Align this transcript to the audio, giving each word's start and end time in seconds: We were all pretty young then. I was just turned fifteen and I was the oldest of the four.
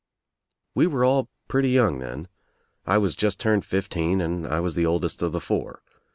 We 0.73 0.87
were 0.87 1.05
all 1.05 1.29
pretty 1.47 1.69
young 1.69 1.99
then. 1.99 2.27
I 2.87 2.97
was 2.97 3.13
just 3.13 3.39
turned 3.39 3.65
fifteen 3.65 4.19
and 4.19 4.47
I 4.47 4.59
was 4.59 4.73
the 4.73 4.83
oldest 4.87 5.21
of 5.21 5.31
the 5.31 5.39
four. 5.39 5.83